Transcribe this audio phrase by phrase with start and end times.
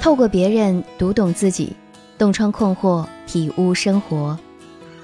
[0.00, 1.76] 透过别人读懂自己，
[2.16, 4.36] 洞穿困惑，体悟生活。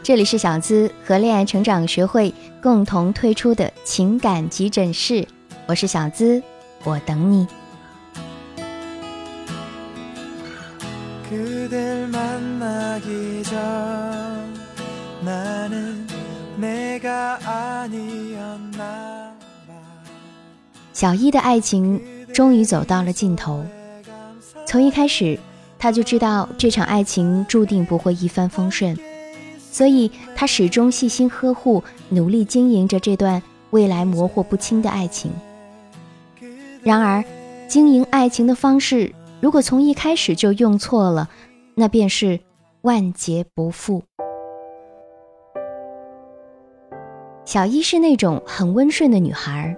[0.03, 5.29] 这里是小资和恋爱成长学会共同推出的情感急诊室，
[5.67, 6.42] 我是小资，
[6.82, 7.46] 我等你。
[20.95, 22.00] 小一的爱情
[22.33, 23.62] 终于走到了尽头。
[24.66, 25.38] 从一开始，
[25.79, 28.98] 他就知道这场爱情注定不会一帆风顺，
[29.70, 35.30] 所以他始终细心呵护，努力经营着这段未来模糊不清的爱情。
[36.83, 37.25] 然而，
[37.69, 41.30] 经营爱情的方式如果从一开始就用错了，
[41.77, 42.41] 那便是
[42.83, 44.03] 万劫不复。
[47.45, 49.77] 小一是那种很温顺的女孩。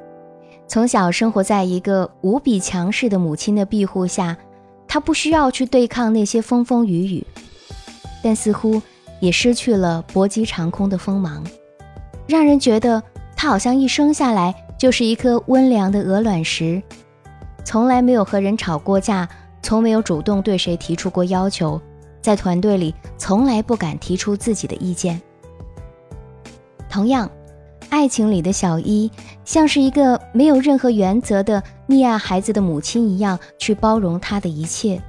[0.67, 4.37] 从小生活在一个无比强势的母亲的庇护下，
[4.89, 7.27] 他不需要去对抗那些风风雨雨，
[8.23, 8.81] 但似乎
[9.21, 11.45] 也失去了搏击长空的锋芒，
[12.27, 13.03] 让人觉得
[13.37, 16.83] 他好像一生下来就是一颗温良的鹅卵石，
[17.65, 19.29] 从来没有和人吵过架，
[19.63, 21.81] 从没有主动对谁提出过要求，
[22.23, 25.21] 在团队里从来不敢提出自己的意见。
[26.89, 27.31] 同样。
[27.91, 29.11] 爱情里的小一，
[29.45, 35.01] 像是一个没有任何原则的溺爱孩子的母亲一样，去包容他的一切，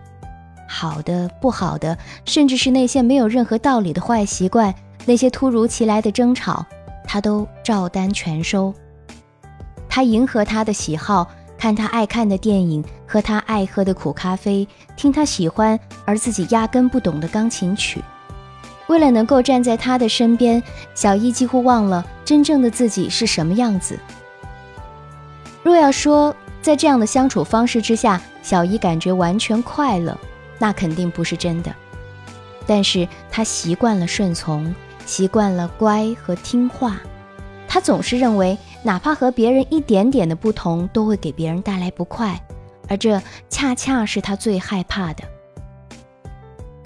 [0.67, 4.73] 好的、不好的，甚至是那些没有任何道理的坏习惯，
[5.05, 6.65] 那些突如其来的争吵，
[7.03, 8.73] 他都照单全收。
[9.89, 11.27] 他迎合他的喜好，
[11.57, 18.01] 看他爱看的电影，喝他爱喝的苦咖啡，听他喜欢而自己压根不懂的钢琴曲。
[18.89, 20.61] 为了能够站在他的身边，
[20.95, 23.97] 小一几乎忘了真正的自己是什么样子。
[25.61, 30.17] 若要说在这样的相处方式之下，小一感觉完全快乐，
[30.57, 31.71] 那肯定不是真的。
[32.65, 34.73] 但是他习惯了顺从，
[35.05, 36.99] 习惯了乖和听话，
[37.67, 42.41] 他总是认为，哪怕和别人一点点的不同，都会给别人带来不快，
[42.87, 45.23] 而这恰恰是他最害怕的。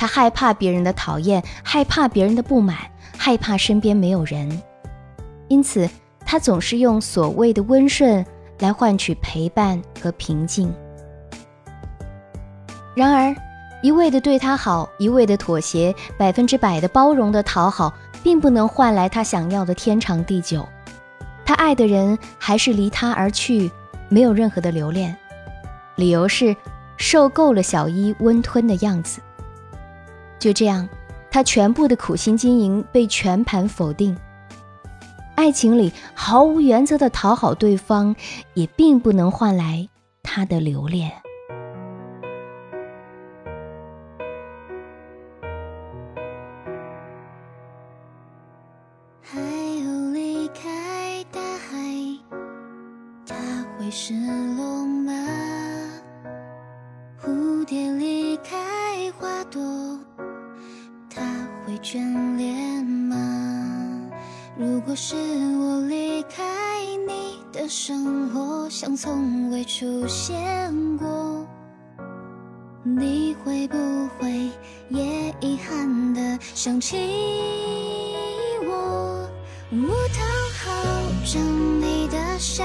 [0.04, 2.76] 他害怕别人的讨厌，害怕别人的不满，
[3.18, 4.62] 害怕身边没有人，
[5.48, 5.90] 因此
[6.26, 8.26] 他总是用所谓的温顺
[8.60, 10.70] 来换取陪伴和平静。
[12.94, 13.34] 然而，
[13.82, 20.68] 一味的对他好，一味的妥协，百分之百的包容的讨好，并不能换来他想要的天长地久。
[21.46, 23.72] 他爱的人还是离他而去，
[24.10, 25.16] 没有任何的留恋，
[25.96, 26.54] 理由是
[26.98, 29.22] 受够了小一温吞的样子。
[30.44, 30.90] 就这样，
[31.32, 34.14] 他全部的苦心经营被全盘否定。
[35.36, 38.14] 爱情里毫无原则的讨好对方，
[38.54, 39.88] 也并不能换来
[40.22, 41.10] 他的留恋。
[67.76, 70.38] 生活，像从未出现
[70.96, 71.44] 过，
[72.84, 73.76] 你会不
[74.20, 74.52] 会
[74.90, 76.96] 也遗憾的想起
[78.64, 79.28] 我？
[79.72, 80.24] 我讨
[80.60, 80.72] 好
[81.26, 82.64] 着你的笑，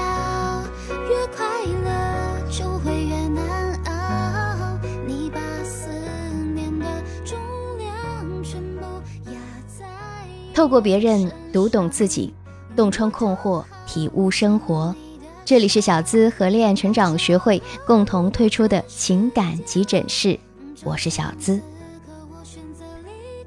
[1.09, 4.77] 越快乐就会越难熬。
[5.07, 5.89] 你把思
[6.53, 6.85] 念的
[7.25, 7.35] 重
[7.79, 8.85] 量全部
[9.31, 9.87] 压在。
[10.53, 12.31] 透过别人读懂自己，
[12.75, 14.95] 洞穿困惑，体悟生活。
[15.43, 20.39] 这里是小资和恋爱成长学会共同推出的情感急诊室，
[20.83, 21.59] 我是小资。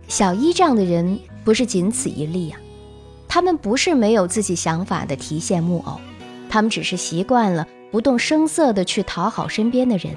[0.09, 2.59] 小一这样的人不是仅此一例啊，
[3.29, 6.01] 他们不是没有自己想法的提线木偶，
[6.51, 10.13] 他们只是习惯了不动声色的去讨好身边的人。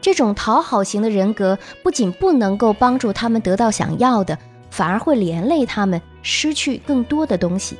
[0.00, 4.38] 这种讨好型的人格不仅不能够帮助他们得到想要的。
[4.68, 7.78] 反而会连累他们失去更多的东西。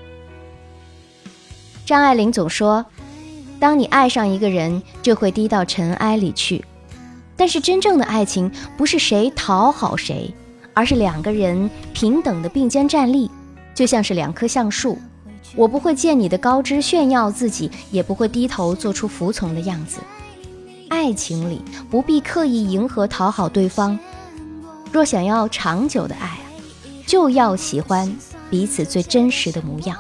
[1.87, 2.85] 张爱玲总说
[3.61, 6.65] ：“当你爱上一个人，就会低到尘埃里去。
[7.37, 10.35] 但是真正的爱情不是谁讨好谁，
[10.75, 13.31] 而是两个人平等的并肩站立，
[13.73, 14.99] 就像是两棵橡树。
[15.55, 20.01] 我不会借你的高枝炫耀自己，也不会低头做出服从的样子。
[20.89, 23.97] 爱情里不必刻意迎合讨好对方。
[24.91, 26.37] 若想要长久的爱。”
[27.07, 28.13] 就要喜欢
[28.51, 29.97] 彼此最真实的模样。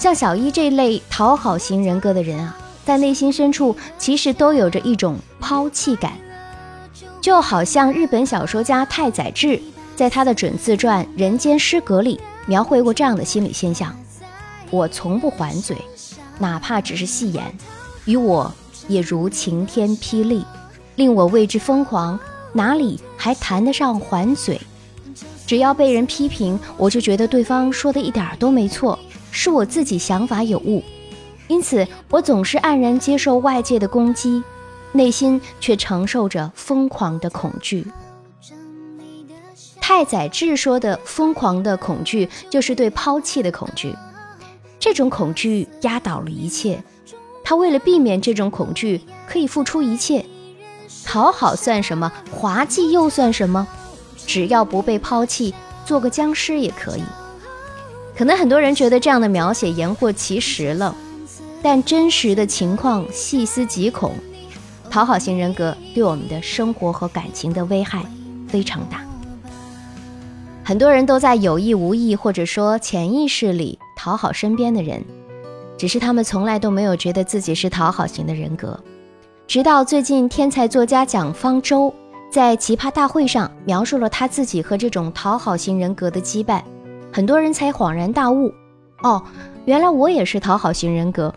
[0.00, 2.56] 像小一这类讨好型人格的人啊，
[2.86, 6.14] 在内心深处其实都有着一种抛弃感，
[7.20, 9.60] 就好像日本小说家太宰治
[9.94, 13.94] 在他的准自传《人间失格》里描绘过这样的心理现象：
[14.70, 15.76] 我从不还嘴，
[16.38, 17.44] 哪怕只是戏言，
[18.06, 18.50] 与我
[18.88, 20.42] 也如晴天霹雳，
[20.96, 22.18] 令我为之疯狂，
[22.54, 24.58] 哪里还谈得上还嘴？
[25.46, 28.98] 只要被人批评，我就觉得对方说的一点都没错，
[29.30, 30.82] 是我自己想法有误。
[31.48, 34.42] 因此，我总是黯然接受外界的攻击，
[34.92, 37.86] 内心却承受着疯狂的恐惧。
[39.80, 43.92] 太宰治说的“疯狂的恐惧”就是对抛弃的恐惧，
[44.78, 46.80] 这种恐惧压倒了一切。
[47.42, 50.24] 他为了避免这种恐惧，可以付出一切。
[51.04, 52.12] 讨好算什么？
[52.30, 53.66] 滑稽又算什么？
[54.24, 55.52] 只要不被抛弃，
[55.84, 57.02] 做个僵尸也可以。
[58.16, 60.94] 可能很多人觉得这样的描写言过其实了。
[61.62, 64.12] 但真实的情况细思极恐，
[64.88, 68.04] 讨好型人格对我们的生活和感情的危害
[68.48, 69.04] 非常大。
[70.64, 75.04] 很多人都在有意无意或者说潜意识里讨好身边的人，
[75.76, 78.78] 只是他们从来都没有觉得自己是讨好型的人格。
[79.46, 81.92] 直到最近，天才作家蒋方舟
[82.30, 86.62] 在奇葩大会上描述了他自己和这种讨好型人格的羁绊，
[87.12, 88.52] 很多人才恍然大悟：
[89.02, 89.22] 哦，
[89.64, 91.34] 原来我也是讨好型人格。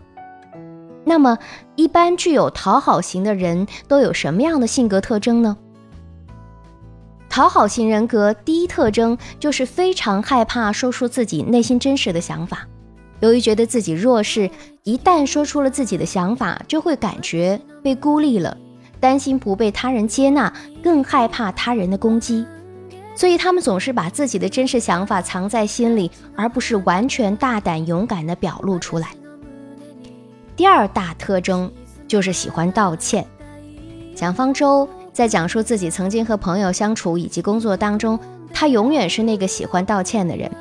[1.06, 1.38] 那么，
[1.76, 5.58] 一般具有讨好型的人都有什么样的性格特征呢？
[7.30, 12.68] 讨好型人格第一特征就是非常害怕说出自己内心真实的想法，
[13.22, 14.50] 由于觉得自己弱势，
[14.84, 18.56] 一旦说出了自己的想法，就会感觉被孤立了，
[19.00, 20.54] 担心不被他人接纳，
[20.84, 22.46] 更害怕他人的攻击，
[23.16, 29.10] 所以他们总是把自己的真实想法藏在心里，而不是完全大胆勇敢地表露出来。
[30.56, 31.72] 第二大特征
[32.08, 33.26] 就是喜欢道歉。
[34.16, 38.20] 蒋方舟在讲述自己曾经和朋友相处以及工作当中，
[38.54, 40.52] 他永远是那个喜欢道歉的人。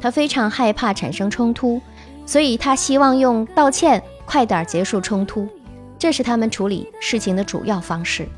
[0.00, 1.80] 他非常害怕产生冲突，
[2.24, 5.48] 所以他希望用道歉快点结束冲突，
[5.98, 8.28] 这是他们处理事情的主要方式。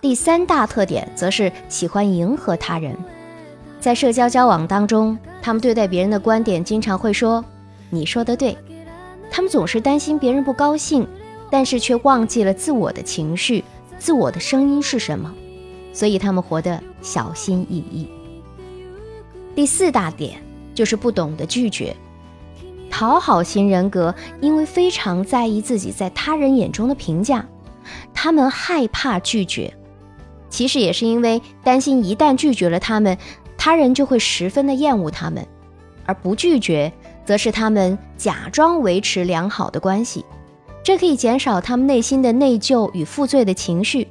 [0.00, 2.96] 第三大特点则是喜欢迎合他人，
[3.80, 7.44] 在社交交往当中，他们对待别人的观点经常会说
[7.90, 8.56] ：“你说的对。”
[9.28, 11.04] 他们总是担心别人不高兴，
[11.50, 13.64] 但是却忘记了自我的情绪、
[13.98, 15.34] 自我的声音是什么，
[15.92, 18.08] 所以他们活得小心翼翼。
[19.56, 20.40] 第四大点
[20.76, 21.94] 就是不懂得拒绝。
[22.88, 27.44] 讨好型人格因为非常在意自己在他人眼中的评价，
[28.14, 29.72] 他们害怕拒绝，
[30.50, 33.16] 其实也是因为担心一旦拒绝了他们，
[33.56, 35.46] 他人就会十分的厌恶他们，
[36.04, 36.92] 而不拒绝。
[37.24, 40.24] 则是他们假装维持良好的关系，
[40.82, 44.08] 这可以减少他们内心的内疚与负罪的情绪，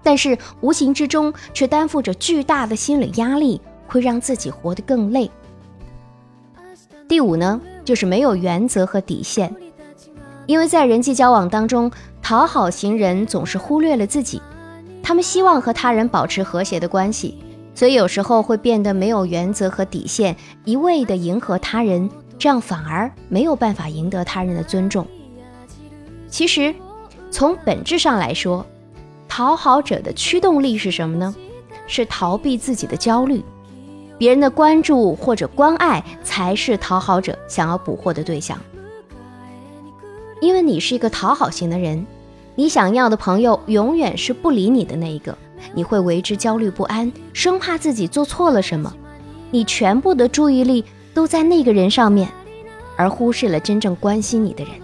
[0.00, 5.28] 但是无形之中却担负着巨大的心理压力，会让自己活得更累。
[7.08, 9.52] 第五呢，就是没有原则和底线，
[10.46, 11.90] 因为在人际交往当中，
[12.22, 14.40] 讨好型人总是忽略了自己，
[15.10, 17.36] 他们希望和他人保持和谐的关系。
[17.74, 22.08] 所以有时候会变得没有原则和底线，一味的迎合他人，
[22.38, 25.04] 这样反而没有办法赢得他人的尊重。
[26.28, 26.72] 其实，
[27.28, 28.64] 从本质上来说，
[29.28, 31.34] 讨好者的驱动力是什么呢？
[31.88, 33.42] 是逃避自己的焦虑，
[34.16, 38.56] 别人的关注或者关爱才是讨好者想要捕获的对象。
[40.40, 42.06] 因为你是一个讨好型的人，
[42.60, 45.34] 你想要的朋友永远是不理你的那一个。
[45.72, 48.94] 你会为之焦虑不安，生怕自己做错了什么，
[49.50, 52.28] 你全部的注意力都在那个人上面，
[52.96, 54.74] 而忽视了真正关心你的人。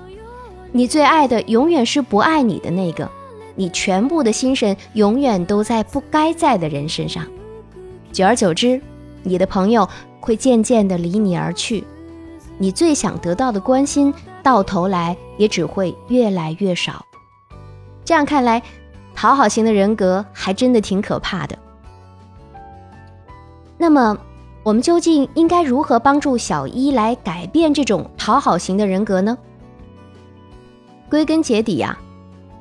[0.73, 3.11] 你最爱的永远是不爱你的那个，
[3.55, 7.27] 你全部的心神永远都在不该在的人身上。
[8.11, 8.81] 久而久之，
[9.23, 9.87] 你的朋友
[10.19, 11.85] 会渐渐的离你而去，
[12.57, 17.05] 你最想得到的关心，到头来也只会越来越少。
[18.07, 18.63] 这样看来。
[19.19, 21.57] 讨好型的人格还真的挺可怕的。
[23.79, 24.19] 那么，
[24.63, 29.39] 我们究竟应该如何帮助小一来改变这种讨好型的人格呢？
[31.09, 31.99] 归根结底呀，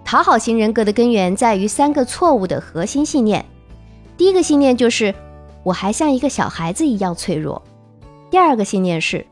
[0.05, 3.43] 讨好型人格的根源在于三个错误的核心信念。
[4.15, 5.13] 第一个信念就是
[5.61, 7.61] 我还像一个小孩子一样脆弱；
[8.31, 9.27] 第二个信念是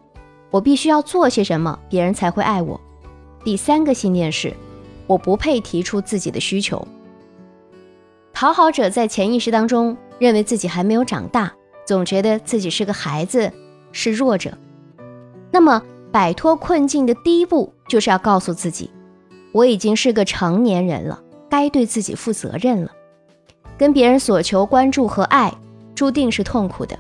[0.51, 2.77] 我必须要做些什么，别人才会爱我；
[3.45, 4.53] 第三个信念是
[5.13, 6.85] 我不配提出自己的需求。
[8.33, 11.53] 讨好者在潜意识当中认为自己还没有长大，
[11.85, 13.51] 总觉得自己是个孩子，
[13.91, 14.57] 是弱者。
[15.51, 18.89] 那么，摆脱困境的第一步就是要告诉自己，
[19.51, 22.91] 我已经是个成年人了，该对自己负责任了。
[23.77, 25.53] 跟别人所求关注和爱，
[25.93, 26.97] 注定是痛苦的，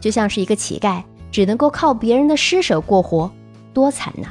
[0.00, 3.30] 就像是一个乞丐，只能够靠别人的施舍过活，
[3.74, 4.28] 多惨呐！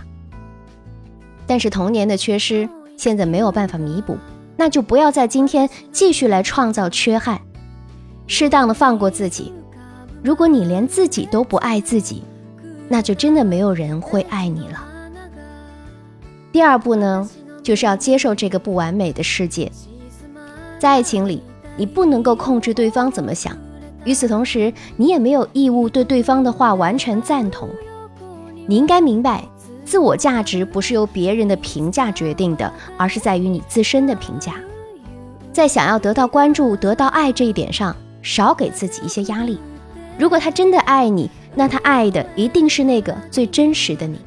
[1.46, 2.68] 但是童年的缺失，
[2.98, 4.18] 现在没有办法弥补，
[4.56, 7.40] 那就不要在今天继续来创造缺憾，
[8.28, 9.52] 适当的放过自己。
[10.24, 12.24] 如果你连自己都不爱自己，
[12.88, 14.84] 那就真的没有人会爱你了。
[16.52, 17.30] 第二步呢，
[17.62, 19.72] 就是要接受这个不完美的世界。
[20.80, 21.42] 在爱情里，
[21.76, 23.58] 你不能够控制对方怎么想，
[24.06, 27.68] 与此同时，你也没有义务对对方的话完全赞同。
[28.68, 29.44] 你应该明白，
[29.94, 34.56] 自我价值不是由别人的评价决定的，而是在于你自身的评价。
[35.52, 39.60] 在想要得到关注、得到爱这一点上，少给自己一些压力。
[40.18, 44.18] 如果他真的爱你，那他爱的一定是那个最真实的你。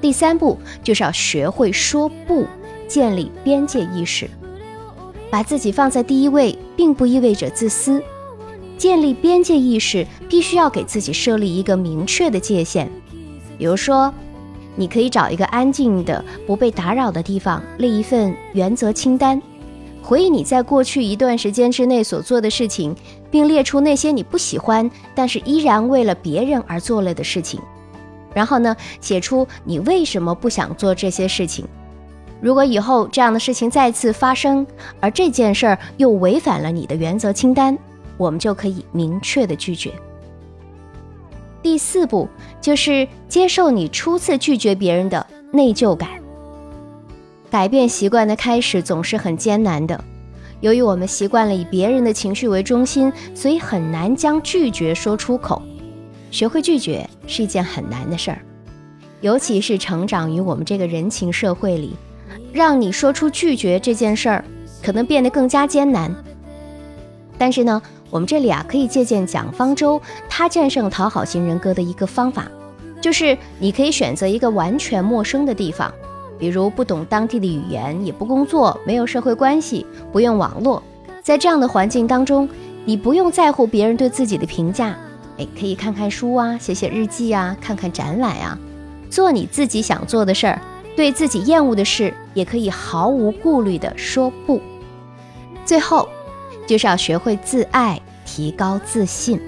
[0.00, 2.46] 第三步就是要学会说不，
[2.86, 4.30] 建立边界意识。
[5.28, 8.00] 把自己放在第一位，并不意味着自私。
[8.78, 12.88] 建立边界意识，必须要给自己设立一个明确的界限。
[13.64, 14.12] 比如说，
[14.76, 19.40] 你可以找一个安静的、不被打扰的地方，列一份原则清单。
[20.02, 22.94] 回忆你在过去一段时间之内所做的事情，
[23.30, 27.58] 并列出那些你不喜欢但是依然为了别人而做了的事情。
[28.34, 31.66] 然后呢，写出你为什么不想做这些事情。
[32.42, 34.66] 如果以后这样的事情再次发生，
[35.00, 37.78] 而这件事儿又违反了你的原则清单，
[38.18, 39.90] 我们就可以明确的拒绝。
[41.64, 42.28] 第四步
[42.60, 46.10] 就是接受你初次拒绝别人的内疚感。
[47.50, 50.04] 改变习惯的开始总是很艰难的，
[50.60, 55.62] 由于我们习惯了以别人的情绪为中心，所以很难将拒绝说出口。
[56.30, 58.42] 学会拒绝是一件很难的事儿，
[59.22, 61.96] 尤其是成长于我们这个人情社会里，
[62.52, 64.44] 让你说出拒绝这件事儿，
[64.82, 66.14] 可能变得更加艰难。
[67.38, 67.80] 但是呢，
[68.14, 72.46] 我们这里啊可以借鉴蒋方舟他战胜讨好型人格的一个方法，
[73.00, 75.92] 就是你可以选择一个完全陌生的地方。
[76.38, 80.80] 比如不懂当地的语言，也不工作，没有社会关系，不用网络，
[81.22, 82.48] 在这样的环境当中，
[82.84, 84.96] 你不用在乎别人对自己的评价，
[85.38, 88.56] 哎，可以看看书啊，写写日记啊，看看展览啊，
[89.10, 90.62] 做你自己想做的事儿，
[90.94, 94.60] 对自己厌恶的事，也可以毫无顾虑地说不。
[95.64, 96.08] 最后，
[96.66, 99.40] 就是要学会自爱，提高自信。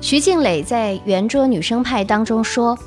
[0.00, 2.78] 徐静蕾在《圆桌女生派》当中说。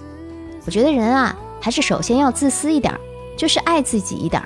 [0.65, 2.97] 我觉得人啊，还是首先要自私一点，
[3.35, 4.41] 就是爱自己一点。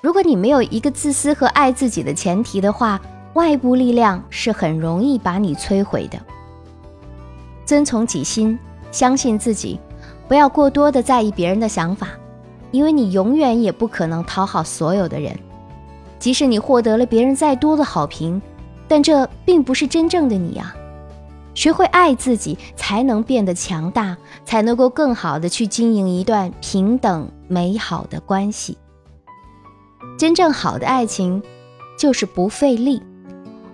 [0.00, 3.00] 如果你没有一个自私和爱自己的前提的话，
[3.34, 6.16] 外部力量是很容易把你摧毁的。
[7.66, 8.56] 遵从己心，
[8.92, 9.80] 相信自己，
[10.28, 12.10] 不要过多的在意别人的想法，
[12.70, 15.36] 因为你永远也不可能讨好所有的人。
[16.22, 18.40] 即使你获得了别人再多的好评，
[18.86, 20.72] 但这并不是真正的你啊。
[21.52, 28.78] 学会爱自己，才能变得强大，才能够更好的去经营一段平等美好的关系。
[30.16, 31.42] 真正好的爱情，
[31.98, 33.02] 就是不费力，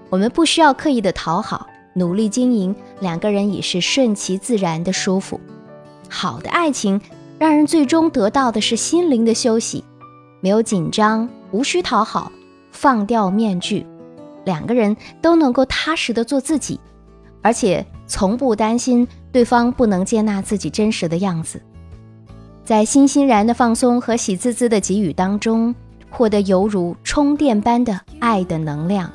[0.09, 5.39] 我们不需要刻意的讨好，努力经营，两个人已是顺其自然的舒服。
[6.09, 6.99] 好的爱情，
[7.39, 9.85] 让人最终得到的是心灵的休息，
[10.41, 12.33] 没有紧张，无需讨好，
[12.81, 13.85] 放掉面具，
[14.45, 16.79] 两个人都能够踏实的做自己。
[17.43, 21.61] 而且从不担心对方不能接纳自己真实的样子，
[22.65, 25.75] 在欣欣然的放松和喜滋滋的给予当中，
[26.09, 29.11] 获得犹如充电般的爱的能量，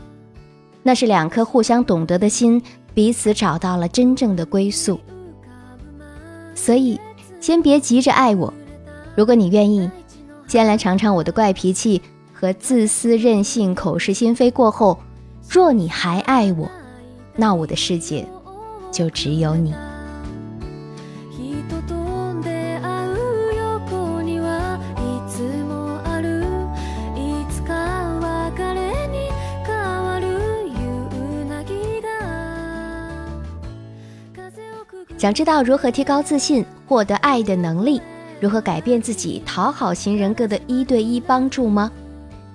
[0.82, 2.62] 那是两颗互相懂得的心
[2.94, 5.00] 彼此找到了真正的归宿。
[6.54, 7.00] 所以，
[7.40, 8.54] 先别急着爱我，
[9.16, 9.90] 如果你愿意，
[10.48, 12.02] 先来尝尝我的怪脾气
[12.44, 15.00] 和自私任性、口是心非过后，
[15.50, 16.70] 若你还爱我。
[17.38, 18.28] 那我的世界
[18.92, 19.74] 就只有你。
[35.18, 38.02] 想知道如何提高自信、获得爱的能力，
[38.42, 41.90] 如何改变自己讨好型人格的一对一帮助吗？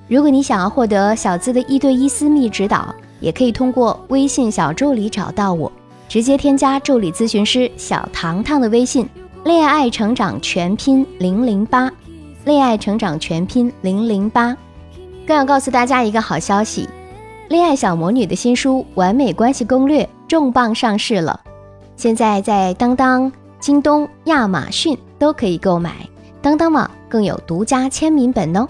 [0.09, 2.95] 如果你想要获得小资的一对一私密指导。
[3.21, 5.73] 也可以通过微信小助理找到我，
[6.09, 9.09] 直接添加助理咨询师小糖糖的微信
[9.45, 11.91] “恋爱成长全拼零零八”，
[12.47, 14.57] 恋爱成长全拼零零八。
[15.27, 16.89] 更要告诉大家一个好消息，
[17.49, 21.41] 恋爱小魔女的新书《完美关系攻略》重磅上市了，
[21.97, 26.09] 现在在当当、京东、亚马逊都可以购买，
[26.41, 28.69] 当当网更有独家签名本哦。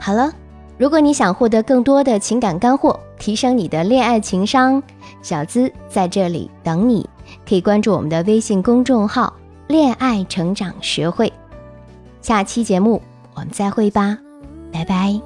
[0.00, 0.32] 好了，
[0.78, 4.82] 如果你想获得更多的情感干货，提升你的恋爱情商，
[5.20, 7.08] 小资在这里等你。
[7.46, 9.32] 可以关注我们的微信公众号
[9.68, 11.32] “恋爱成长学会”。
[12.22, 13.00] 下期节目
[13.34, 14.18] 我们再会吧，
[14.72, 15.20] 拜拜。